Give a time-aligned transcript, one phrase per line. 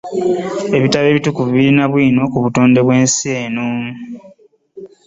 [0.77, 3.69] Ebitubo ebitukuvu birina bwino ku buttone bwensi eno.